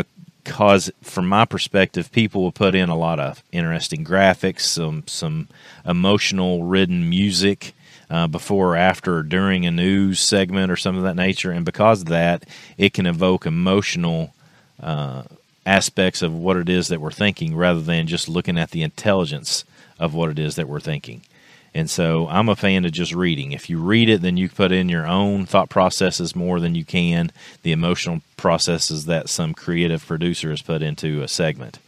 because, 0.49 0.91
from 1.03 1.29
my 1.29 1.45
perspective, 1.45 2.11
people 2.11 2.43
will 2.43 2.53
put 2.53 2.75
in 2.75 2.89
a 2.89 2.97
lot 2.97 3.21
of 3.21 3.43
interesting 3.53 4.03
graphics, 4.03 4.61
some 4.63 5.05
some 5.07 5.47
emotional 5.85 6.65
ridden 6.65 7.11
music 7.11 7.75
uh, 8.09 8.27
before 8.27 8.73
or 8.73 8.77
after 8.77 9.19
or 9.19 9.23
during 9.23 9.67
a 9.67 9.71
news 9.71 10.21
segment 10.21 10.73
or 10.73 10.77
something 10.77 11.01
of 11.01 11.05
that 11.05 11.23
nature. 11.23 11.51
And 11.51 11.67
because 11.67 12.01
of 12.01 12.09
that, 12.09 12.49
it 12.79 12.95
can 12.95 13.05
evoke 13.05 13.45
emotional 13.45 14.35
uh, 14.83 15.25
aspects 15.67 16.23
of 16.23 16.33
what 16.33 16.57
it 16.57 16.71
is 16.71 16.89
that 16.89 17.01
we're 17.01 17.11
thinking 17.11 17.55
rather 17.55 17.83
than 17.83 18.07
just 18.07 18.27
looking 18.27 18.57
at 18.57 18.71
the 18.71 18.83
intelligence 18.83 19.67
of 19.99 20.15
what 20.15 20.31
it 20.31 20.39
is 20.39 20.57
that 20.57 20.67
we're 20.67 20.81
thinking. 20.81 21.21
And 21.75 21.91
so 21.91 22.27
I'm 22.29 22.49
a 22.49 22.57
fan 22.57 22.85
of 22.85 22.93
just 22.93 23.15
reading. 23.15 23.53
If 23.53 23.69
you 23.69 23.79
read 23.79 24.09
it, 24.09 24.23
then 24.23 24.37
you 24.37 24.49
put 24.49 24.73
in 24.73 24.89
your 24.89 25.07
own 25.07 25.47
thought 25.47 25.69
processes 25.69 26.35
more 26.35 26.61
than 26.61 26.75
you 26.75 26.85
can 26.85 27.31
the 27.63 27.73
emotional 27.73 28.23
processes 28.37 29.05
that 29.07 29.29
some 29.29 29.55
creative 29.55 30.07
producer 30.07 30.51
has 30.51 30.63
put 30.63 30.83
into 30.83 31.23
a 31.23 31.29
segment. 31.29 31.79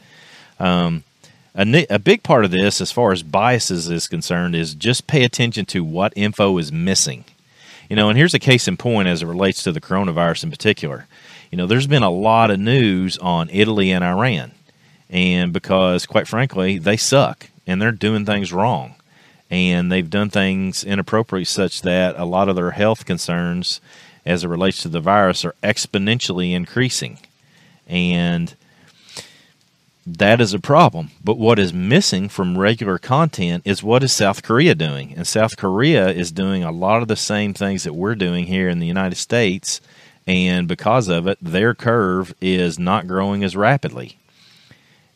Um, 0.58 1.04
a, 1.54 1.86
a 1.88 1.98
big 1.98 2.22
part 2.22 2.44
of 2.44 2.50
this, 2.50 2.80
as 2.80 2.92
far 2.92 3.12
as 3.12 3.22
biases 3.22 3.88
is 3.88 4.06
concerned, 4.06 4.54
is 4.54 4.74
just 4.74 5.06
pay 5.06 5.24
attention 5.24 5.64
to 5.66 5.82
what 5.82 6.12
info 6.14 6.58
is 6.58 6.70
missing. 6.70 7.24
You 7.88 7.96
know, 7.96 8.08
and 8.08 8.16
here's 8.16 8.34
a 8.34 8.38
case 8.38 8.68
in 8.68 8.76
point 8.76 9.08
as 9.08 9.22
it 9.22 9.26
relates 9.26 9.64
to 9.64 9.72
the 9.72 9.80
coronavirus 9.80 10.44
in 10.44 10.50
particular. 10.50 11.06
You 11.50 11.58
know, 11.58 11.66
there's 11.66 11.88
been 11.88 12.04
a 12.04 12.10
lot 12.10 12.52
of 12.52 12.60
news 12.60 13.18
on 13.18 13.48
Italy 13.50 13.90
and 13.90 14.04
Iran, 14.04 14.52
and 15.08 15.52
because, 15.52 16.06
quite 16.06 16.28
frankly, 16.28 16.78
they 16.78 16.96
suck 16.96 17.48
and 17.66 17.82
they're 17.82 17.90
doing 17.90 18.24
things 18.24 18.52
wrong 18.52 18.94
and 19.50 19.90
they've 19.90 20.08
done 20.08 20.30
things 20.30 20.84
inappropriate 20.84 21.48
such 21.48 21.82
that 21.82 22.16
a 22.16 22.24
lot 22.24 22.48
of 22.48 22.56
their 22.56 22.70
health 22.70 23.04
concerns 23.04 23.80
as 24.24 24.44
it 24.44 24.48
relates 24.48 24.82
to 24.82 24.88
the 24.88 25.00
virus 25.00 25.44
are 25.44 25.54
exponentially 25.62 26.52
increasing. 26.52 27.18
And 27.86 28.54
that 30.06 30.40
is 30.40 30.54
a 30.54 30.60
problem. 30.60 31.10
But 31.24 31.38
what 31.38 31.58
is 31.58 31.72
missing 31.72 32.28
from 32.28 32.58
regular 32.58 32.98
content 32.98 33.62
is 33.66 33.82
what 33.82 34.02
is 34.02 34.12
South 34.12 34.42
Korea 34.42 34.74
doing? 34.74 35.14
And 35.16 35.26
South 35.26 35.56
Korea 35.56 36.08
is 36.08 36.32
doing 36.32 36.62
a 36.62 36.72
lot 36.72 37.02
of 37.02 37.08
the 37.08 37.16
same 37.16 37.52
things 37.52 37.84
that 37.84 37.94
we're 37.94 38.14
doing 38.14 38.46
here 38.46 38.68
in 38.68 38.78
the 38.78 38.86
United 38.86 39.16
States. 39.16 39.80
And 40.26 40.68
because 40.68 41.08
of 41.08 41.26
it, 41.26 41.38
their 41.40 41.74
curve 41.74 42.34
is 42.40 42.78
not 42.78 43.08
growing 43.08 43.42
as 43.42 43.56
rapidly. 43.56 44.18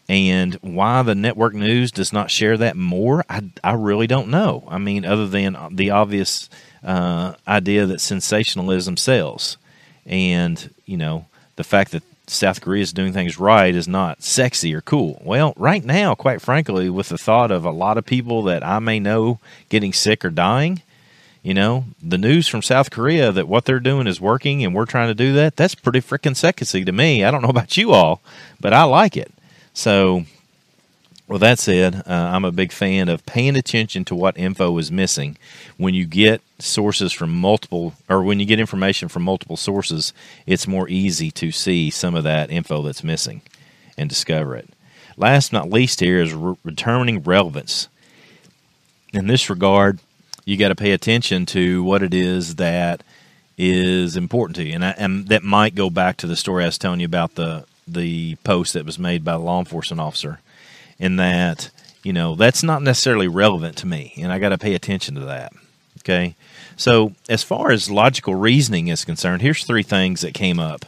And 0.08 0.54
why 0.56 1.02
the 1.02 1.14
network 1.14 1.54
news 1.54 1.90
does 1.90 2.12
not 2.12 2.30
share 2.30 2.58
that 2.58 2.76
more, 2.76 3.24
I, 3.28 3.42
I 3.62 3.72
really 3.72 4.06
don't 4.06 4.28
know. 4.28 4.64
I 4.68 4.78
mean, 4.78 5.04
other 5.04 5.26
than 5.26 5.56
the 5.70 5.90
obvious 5.90 6.50
uh, 6.82 7.34
idea 7.48 7.86
that 7.86 8.00
sensationalism 8.00 8.96
sells. 8.98 9.56
And, 10.04 10.70
you 10.84 10.98
know, 10.98 11.26
the 11.56 11.64
fact 11.64 11.92
that 11.92 12.02
South 12.26 12.60
Korea 12.60 12.82
is 12.82 12.92
doing 12.92 13.12
things 13.12 13.38
right 13.38 13.74
is 13.74 13.88
not 13.88 14.22
sexy 14.22 14.74
or 14.74 14.80
cool. 14.80 15.20
Well, 15.24 15.52
right 15.56 15.84
now, 15.84 16.14
quite 16.14 16.40
frankly, 16.40 16.88
with 16.88 17.10
the 17.10 17.18
thought 17.18 17.50
of 17.50 17.64
a 17.64 17.70
lot 17.70 17.98
of 17.98 18.06
people 18.06 18.42
that 18.44 18.64
I 18.64 18.78
may 18.78 18.98
know 18.98 19.38
getting 19.68 19.92
sick 19.92 20.24
or 20.24 20.30
dying, 20.30 20.82
you 21.42 21.52
know, 21.52 21.84
the 22.02 22.16
news 22.16 22.48
from 22.48 22.62
South 22.62 22.90
Korea 22.90 23.30
that 23.30 23.48
what 23.48 23.66
they're 23.66 23.80
doing 23.80 24.06
is 24.06 24.20
working 24.20 24.64
and 24.64 24.74
we're 24.74 24.86
trying 24.86 25.08
to 25.08 25.14
do 25.14 25.34
that, 25.34 25.56
that's 25.56 25.74
pretty 25.74 26.00
freaking 26.00 26.34
sexy 26.34 26.84
to 26.84 26.92
me. 26.92 27.22
I 27.22 27.30
don't 27.30 27.42
know 27.42 27.48
about 27.48 27.76
you 27.76 27.92
all, 27.92 28.22
but 28.58 28.72
I 28.72 28.84
like 28.84 29.16
it. 29.16 29.30
So, 29.74 30.24
with 31.26 31.40
that 31.40 31.58
said, 31.58 31.96
uh, 32.06 32.12
I'm 32.12 32.44
a 32.44 32.52
big 32.52 32.70
fan 32.70 33.08
of 33.08 33.26
paying 33.26 33.56
attention 33.56 34.04
to 34.06 34.14
what 34.14 34.38
info 34.38 34.78
is 34.78 34.92
missing. 34.92 35.36
When 35.76 35.94
you 35.94 36.06
get 36.06 36.42
sources 36.58 37.12
from 37.12 37.34
multiple, 37.34 37.94
or 38.08 38.22
when 38.22 38.38
you 38.38 38.46
get 38.46 38.60
information 38.60 39.08
from 39.08 39.24
multiple 39.24 39.56
sources, 39.56 40.12
it's 40.46 40.68
more 40.68 40.88
easy 40.88 41.30
to 41.32 41.50
see 41.50 41.90
some 41.90 42.14
of 42.14 42.24
that 42.24 42.50
info 42.50 42.82
that's 42.82 43.02
missing 43.02 43.42
and 43.98 44.08
discover 44.08 44.54
it. 44.54 44.68
Last 45.16 45.50
but 45.50 45.58
not 45.58 45.70
least, 45.70 46.00
here 46.00 46.20
is 46.20 46.32
re- 46.32 46.56
returning 46.62 47.22
relevance. 47.22 47.88
In 49.12 49.26
this 49.26 49.50
regard, 49.50 49.98
you 50.44 50.56
got 50.56 50.68
to 50.68 50.74
pay 50.76 50.92
attention 50.92 51.46
to 51.46 51.82
what 51.82 52.02
it 52.02 52.14
is 52.14 52.56
that 52.56 53.02
is 53.56 54.16
important 54.16 54.56
to 54.56 54.64
you, 54.64 54.74
and, 54.74 54.84
I, 54.84 54.90
and 54.90 55.28
that 55.28 55.42
might 55.42 55.74
go 55.74 55.90
back 55.90 56.16
to 56.18 56.26
the 56.26 56.36
story 56.36 56.64
I 56.64 56.66
was 56.66 56.78
telling 56.78 57.00
you 57.00 57.06
about 57.06 57.34
the 57.34 57.64
the 57.86 58.36
post 58.44 58.72
that 58.72 58.86
was 58.86 58.98
made 58.98 59.24
by 59.24 59.32
the 59.32 59.38
law 59.38 59.58
enforcement 59.58 60.00
officer, 60.00 60.40
in 60.98 61.16
that 61.16 61.70
you 62.02 62.12
know 62.12 62.34
that's 62.34 62.62
not 62.62 62.82
necessarily 62.82 63.28
relevant 63.28 63.76
to 63.78 63.86
me, 63.86 64.14
and 64.18 64.32
I 64.32 64.38
got 64.38 64.50
to 64.50 64.58
pay 64.58 64.74
attention 64.74 65.14
to 65.16 65.22
that. 65.22 65.52
Okay, 66.00 66.34
so 66.76 67.12
as 67.28 67.42
far 67.42 67.70
as 67.70 67.90
logical 67.90 68.34
reasoning 68.34 68.88
is 68.88 69.04
concerned, 69.04 69.42
here's 69.42 69.64
three 69.64 69.82
things 69.82 70.20
that 70.20 70.34
came 70.34 70.58
up 70.58 70.84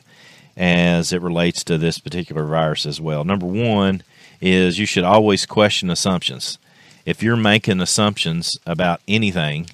as 0.56 1.12
it 1.12 1.22
relates 1.22 1.62
to 1.64 1.78
this 1.78 1.98
particular 1.98 2.44
virus 2.44 2.86
as 2.86 3.00
well. 3.00 3.24
Number 3.24 3.46
one 3.46 4.02
is 4.40 4.78
you 4.78 4.86
should 4.86 5.04
always 5.04 5.46
question 5.46 5.90
assumptions. 5.90 6.58
If 7.04 7.22
you're 7.22 7.36
making 7.36 7.80
assumptions 7.80 8.58
about 8.66 9.00
anything 9.06 9.68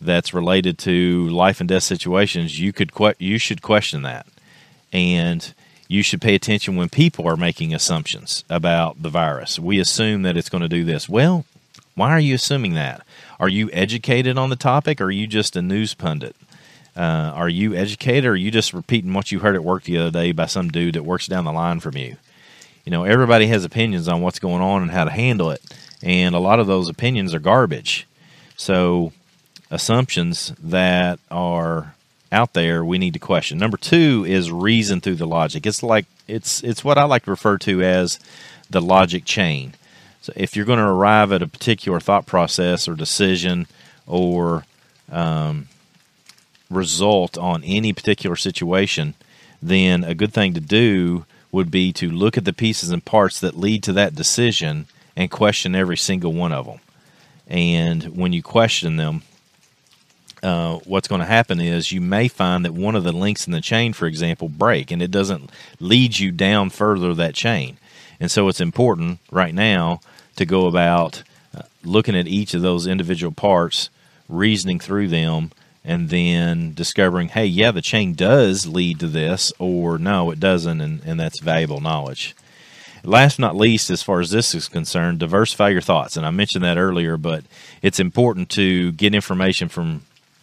that's 0.00 0.32
related 0.32 0.78
to 0.78 1.28
life 1.28 1.60
and 1.60 1.68
death 1.68 1.82
situations, 1.82 2.58
you 2.58 2.72
could 2.72 2.92
you 3.18 3.38
should 3.38 3.62
question 3.62 4.02
that. 4.02 4.26
And 4.92 5.52
you 5.88 6.02
should 6.02 6.20
pay 6.20 6.34
attention 6.34 6.76
when 6.76 6.90
people 6.90 7.26
are 7.26 7.36
making 7.36 7.74
assumptions 7.74 8.44
about 8.48 9.02
the 9.02 9.08
virus. 9.08 9.58
We 9.58 9.80
assume 9.80 10.22
that 10.22 10.36
it's 10.36 10.50
going 10.50 10.62
to 10.62 10.68
do 10.68 10.84
this. 10.84 11.08
Well, 11.08 11.46
why 11.94 12.10
are 12.10 12.20
you 12.20 12.34
assuming 12.34 12.74
that? 12.74 13.04
Are 13.40 13.48
you 13.48 13.70
educated 13.72 14.36
on 14.36 14.50
the 14.50 14.56
topic 14.56 15.00
or 15.00 15.06
are 15.06 15.10
you 15.10 15.26
just 15.26 15.56
a 15.56 15.62
news 15.62 15.94
pundit? 15.94 16.36
Uh, 16.94 17.32
are 17.34 17.48
you 17.48 17.74
educated 17.74 18.26
or 18.26 18.32
are 18.32 18.36
you 18.36 18.50
just 18.50 18.74
repeating 18.74 19.14
what 19.14 19.32
you 19.32 19.38
heard 19.38 19.54
at 19.54 19.64
work 19.64 19.84
the 19.84 19.96
other 19.96 20.10
day 20.10 20.32
by 20.32 20.46
some 20.46 20.68
dude 20.68 20.94
that 20.94 21.04
works 21.04 21.26
down 21.26 21.44
the 21.44 21.52
line 21.52 21.80
from 21.80 21.96
you? 21.96 22.16
You 22.84 22.90
know, 22.90 23.04
everybody 23.04 23.46
has 23.46 23.64
opinions 23.64 24.08
on 24.08 24.20
what's 24.20 24.38
going 24.38 24.62
on 24.62 24.82
and 24.82 24.90
how 24.90 25.04
to 25.04 25.10
handle 25.10 25.50
it. 25.50 25.62
And 26.02 26.34
a 26.34 26.40
lot 26.40 26.60
of 26.60 26.66
those 26.66 26.88
opinions 26.88 27.34
are 27.34 27.38
garbage. 27.38 28.06
So, 28.56 29.12
assumptions 29.70 30.52
that 30.62 31.18
are 31.30 31.94
out 32.30 32.52
there 32.52 32.84
we 32.84 32.98
need 32.98 33.14
to 33.14 33.18
question. 33.18 33.58
Number 33.58 33.76
two 33.76 34.24
is 34.26 34.50
reason 34.50 35.00
through 35.00 35.16
the 35.16 35.26
logic. 35.26 35.66
It's 35.66 35.82
like 35.82 36.06
it's 36.26 36.62
it's 36.62 36.84
what 36.84 36.98
I 36.98 37.04
like 37.04 37.24
to 37.24 37.30
refer 37.30 37.58
to 37.58 37.82
as 37.82 38.18
the 38.70 38.80
logic 38.80 39.24
chain. 39.24 39.74
So 40.20 40.32
if 40.36 40.54
you're 40.54 40.66
going 40.66 40.78
to 40.78 40.84
arrive 40.84 41.32
at 41.32 41.42
a 41.42 41.48
particular 41.48 42.00
thought 42.00 42.26
process 42.26 42.86
or 42.86 42.94
decision 42.94 43.66
or 44.06 44.64
um, 45.10 45.68
result 46.70 47.38
on 47.38 47.64
any 47.64 47.92
particular 47.92 48.36
situation, 48.36 49.14
then 49.62 50.04
a 50.04 50.14
good 50.14 50.32
thing 50.32 50.54
to 50.54 50.60
do 50.60 51.24
would 51.50 51.70
be 51.70 51.92
to 51.94 52.10
look 52.10 52.36
at 52.36 52.44
the 52.44 52.52
pieces 52.52 52.90
and 52.90 53.04
parts 53.04 53.40
that 53.40 53.56
lead 53.56 53.82
to 53.84 53.92
that 53.94 54.14
decision 54.14 54.86
and 55.16 55.30
question 55.30 55.74
every 55.74 55.96
single 55.96 56.32
one 56.32 56.52
of 56.52 56.66
them. 56.66 56.80
And 57.46 58.04
when 58.16 58.34
you 58.34 58.42
question 58.42 58.96
them, 58.96 59.22
uh, 60.42 60.78
what's 60.84 61.08
going 61.08 61.20
to 61.20 61.26
happen 61.26 61.60
is 61.60 61.92
you 61.92 62.00
may 62.00 62.28
find 62.28 62.64
that 62.64 62.72
one 62.72 62.94
of 62.94 63.04
the 63.04 63.12
links 63.12 63.46
in 63.46 63.52
the 63.52 63.60
chain, 63.60 63.92
for 63.92 64.06
example, 64.06 64.48
break, 64.48 64.90
and 64.90 65.02
it 65.02 65.10
doesn't 65.10 65.50
lead 65.80 66.18
you 66.18 66.30
down 66.30 66.70
further 66.70 67.14
that 67.14 67.34
chain. 67.34 67.78
And 68.20 68.30
so 68.30 68.48
it's 68.48 68.60
important 68.60 69.20
right 69.30 69.54
now 69.54 70.00
to 70.36 70.44
go 70.46 70.66
about 70.66 71.22
uh, 71.56 71.62
looking 71.84 72.16
at 72.16 72.28
each 72.28 72.54
of 72.54 72.62
those 72.62 72.86
individual 72.86 73.32
parts, 73.32 73.90
reasoning 74.28 74.80
through 74.80 75.08
them, 75.08 75.52
and 75.84 76.10
then 76.10 76.74
discovering, 76.74 77.28
hey, 77.28 77.46
yeah, 77.46 77.70
the 77.70 77.80
chain 77.80 78.14
does 78.14 78.66
lead 78.66 79.00
to 79.00 79.06
this, 79.06 79.52
or 79.58 79.98
no, 79.98 80.30
it 80.30 80.40
doesn't, 80.40 80.80
and, 80.80 81.00
and 81.04 81.18
that's 81.18 81.40
valuable 81.40 81.80
knowledge. 81.80 82.36
Last 83.04 83.36
but 83.36 83.42
not 83.42 83.56
least, 83.56 83.90
as 83.90 84.02
far 84.02 84.20
as 84.20 84.30
this 84.30 84.54
is 84.54 84.68
concerned, 84.68 85.20
diversify 85.20 85.68
your 85.70 85.80
thoughts. 85.80 86.16
And 86.16 86.26
I 86.26 86.30
mentioned 86.30 86.64
that 86.64 86.76
earlier, 86.76 87.16
but 87.16 87.44
it's 87.80 88.00
important 88.00 88.50
to 88.50 88.92
get 88.92 89.14
information 89.14 89.68
from 89.68 90.02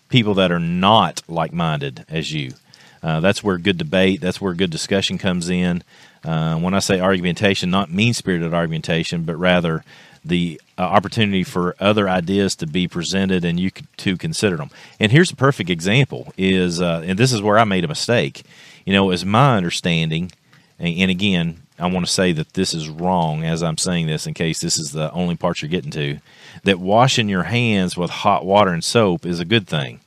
people 0.09 0.33
that 0.35 0.51
are 0.51 0.59
not 0.59 1.21
like 1.27 1.53
minded 1.53 2.05
as 2.09 2.31
you. 2.31 2.53
Uh, 3.03 3.19
that's 3.19 3.43
where 3.43 3.57
good 3.57 3.77
debate, 3.77 4.21
that's 4.21 4.41
where 4.41 4.53
good 4.53 4.71
discussion 4.71 5.17
comes 5.17 5.49
in. 5.49 5.83
Uh, 6.23 6.55
when 6.57 6.73
I 6.73 6.79
say 6.79 6.99
argumentation, 6.99 7.69
not 7.69 7.91
mean 7.91 8.13
spirited 8.13 8.53
argumentation, 8.53 9.23
but 9.23 9.35
rather 9.35 9.83
the 10.23 10.59
uh, 10.77 10.81
opportunity 10.81 11.43
for 11.43 11.75
other 11.79 12.09
ideas 12.09 12.55
to 12.55 12.65
be 12.65 12.87
presented 12.87 13.45
and 13.45 13.59
you 13.59 13.69
to 13.97 14.17
consider 14.17 14.57
them. 14.57 14.71
And 14.99 15.11
here's 15.11 15.31
a 15.31 15.35
perfect 15.35 15.69
example: 15.69 16.33
is 16.35 16.81
uh, 16.81 17.03
and 17.05 17.19
this 17.19 17.31
is 17.31 17.43
where 17.43 17.59
I 17.59 17.63
made 17.63 17.83
a 17.83 17.87
mistake. 17.87 18.43
You 18.85 18.93
know, 18.93 19.11
is 19.11 19.23
my 19.23 19.55
understanding, 19.55 20.31
and, 20.79 20.97
and 20.97 21.11
again, 21.11 21.61
I 21.77 21.87
want 21.87 22.05
to 22.05 22.11
say 22.11 22.31
that 22.31 22.53
this 22.53 22.73
is 22.73 22.87
wrong 22.87 23.43
as 23.43 23.61
I'm 23.61 23.77
saying 23.77 24.07
this 24.07 24.27
in 24.27 24.33
case 24.33 24.59
this 24.59 24.77
is 24.77 24.91
the 24.91 25.11
only 25.11 25.35
part 25.35 25.61
you're 25.61 25.69
getting 25.69 25.91
to. 25.91 26.19
That 26.63 26.79
washing 26.79 27.27
your 27.27 27.43
hands 27.43 27.97
with 27.97 28.09
hot 28.09 28.45
water 28.45 28.71
and 28.71 28.83
soap 28.83 29.25
is 29.25 29.39
a 29.39 29.45
good 29.45 29.67
thing 29.67 29.99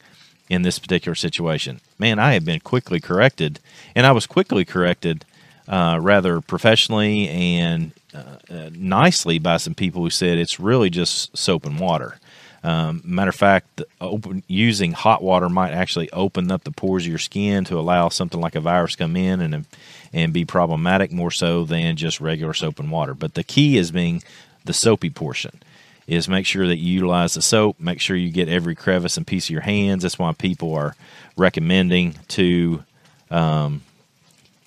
in 0.48 0.62
this 0.62 0.78
particular 0.78 1.14
situation. 1.14 1.80
Man, 1.98 2.18
I 2.18 2.32
have 2.32 2.44
been 2.44 2.60
quickly 2.60 3.00
corrected, 3.00 3.60
and 3.94 4.06
I 4.06 4.12
was 4.12 4.26
quickly 4.26 4.64
corrected 4.64 5.24
uh, 5.68 5.98
rather 6.00 6.40
professionally 6.40 7.28
and 7.28 7.92
uh, 8.14 8.38
uh, 8.50 8.70
nicely 8.72 9.38
by 9.38 9.58
some 9.58 9.74
people 9.74 10.02
who 10.02 10.10
said 10.10 10.38
it's 10.38 10.58
really 10.58 10.88
just 10.88 11.36
soap 11.36 11.66
and 11.66 11.78
water. 11.78 12.18
Um, 12.64 13.02
matter 13.04 13.28
of 13.28 13.36
fact, 13.36 13.82
open, 14.00 14.42
using 14.48 14.92
hot 14.92 15.22
water 15.22 15.48
might 15.48 15.72
actually 15.72 16.10
open 16.10 16.50
up 16.50 16.64
the 16.64 16.72
pores 16.72 17.04
of 17.04 17.08
your 17.10 17.18
skin 17.18 17.64
to 17.66 17.78
allow 17.78 18.08
something 18.08 18.40
like 18.40 18.56
a 18.56 18.60
virus 18.60 18.96
come 18.96 19.16
in 19.16 19.40
and 19.40 19.64
and 20.12 20.32
be 20.32 20.44
problematic 20.44 21.12
more 21.12 21.30
so 21.30 21.64
than 21.64 21.96
just 21.96 22.20
regular 22.20 22.54
soap 22.54 22.78
and 22.78 22.90
water. 22.90 23.14
But 23.14 23.34
the 23.34 23.44
key 23.44 23.76
is 23.76 23.90
being 23.90 24.22
the 24.64 24.72
soapy 24.72 25.10
portion 25.10 25.62
is 26.06 26.26
make 26.26 26.46
sure 26.46 26.66
that 26.66 26.78
you 26.78 26.94
utilize 26.94 27.34
the 27.34 27.42
soap. 27.42 27.78
Make 27.78 28.00
sure 28.00 28.16
you 28.16 28.30
get 28.30 28.48
every 28.48 28.74
crevice 28.74 29.16
and 29.18 29.26
piece 29.26 29.46
of 29.46 29.50
your 29.50 29.60
hands. 29.60 30.02
That's 30.02 30.18
why 30.18 30.32
people 30.32 30.74
are 30.74 30.96
recommending 31.36 32.14
to 32.28 32.82
um, 33.30 33.82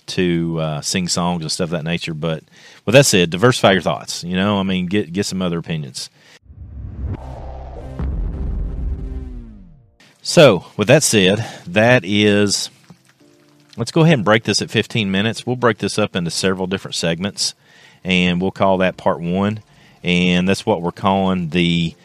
to 0.08 0.60
uh, 0.60 0.82
sing 0.82 1.08
songs 1.08 1.42
and 1.42 1.52
stuff 1.52 1.66
of 1.66 1.72
that 1.72 1.84
nature. 1.84 2.14
But 2.14 2.44
with 2.86 2.94
that 2.94 3.08
said, 3.08 3.32
diversify 3.32 3.72
your 3.72 3.82
thoughts. 3.82 4.24
You 4.24 4.36
know, 4.36 4.60
I 4.60 4.64
mean, 4.64 4.86
get 4.86 5.12
get 5.12 5.26
some 5.26 5.42
other 5.42 5.58
opinions. 5.58 6.10
So, 10.22 10.66
with 10.78 10.88
that 10.88 11.02
said, 11.02 11.40
that 11.66 12.06
is. 12.06 12.70
Let's 13.78 13.92
go 13.92 14.02
ahead 14.02 14.16
and 14.16 14.26
break 14.26 14.44
this 14.44 14.62
at 14.62 14.70
15 14.70 15.10
minutes. 15.10 15.46
We'll 15.46 15.56
break 15.56 15.78
this 15.78 15.98
up 15.98 16.16
into 16.16 16.30
several 16.32 16.68
different 16.68 16.96
segments, 16.96 17.56
and 18.04 18.42
we'll 18.42 18.52
call 18.52 18.80
that 18.80 18.98
part 18.98 19.22
one. 19.22 19.62
And 20.04 20.48
that's 20.48 20.66
what 20.66 20.82
we're 20.82 20.92
calling 20.92 21.50
the 21.50 21.96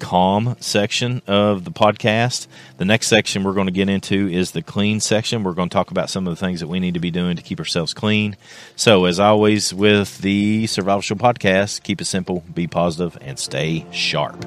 calm 0.00 0.56
section 0.58 1.22
of 1.26 1.64
the 1.64 1.70
podcast. 1.70 2.48
The 2.78 2.84
next 2.84 3.06
section 3.06 3.44
we're 3.44 3.52
going 3.52 3.66
to 3.66 3.72
get 3.72 3.88
into 3.88 4.28
is 4.28 4.50
the 4.50 4.62
clean 4.62 4.98
section. 4.98 5.44
We're 5.44 5.52
going 5.52 5.68
to 5.68 5.72
talk 5.72 5.92
about 5.92 6.10
some 6.10 6.26
of 6.26 6.36
the 6.36 6.44
things 6.44 6.60
that 6.60 6.66
we 6.66 6.80
need 6.80 6.94
to 6.94 7.00
be 7.00 7.10
doing 7.10 7.36
to 7.36 7.42
keep 7.42 7.60
ourselves 7.60 7.94
clean. 7.94 8.36
So, 8.74 9.04
as 9.04 9.20
always, 9.20 9.72
with 9.72 10.18
the 10.18 10.66
Survival 10.66 11.02
Show 11.02 11.14
podcast, 11.14 11.82
keep 11.84 12.00
it 12.00 12.06
simple, 12.06 12.42
be 12.52 12.66
positive, 12.66 13.16
and 13.20 13.38
stay 13.38 13.86
sharp. 13.92 14.44